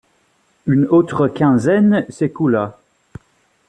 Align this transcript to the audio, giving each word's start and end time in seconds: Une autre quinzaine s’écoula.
Une 0.65 0.87
autre 0.87 1.27
quinzaine 1.27 2.07
s’écoula. 2.09 2.79